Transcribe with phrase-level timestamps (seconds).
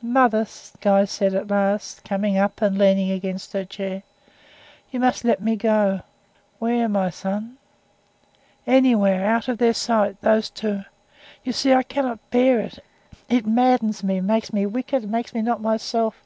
[0.00, 0.46] "Mother,"
[0.80, 4.04] Guy said at last, coming up and leaning against her chair,
[4.92, 6.02] "you must let me go."
[6.60, 7.56] "Where, my son?"
[8.64, 10.84] "Anywhere out of their sight those two.
[11.42, 12.78] You see, I cannot bear it.
[13.28, 16.22] It maddens me makes me wicked makes me not myself.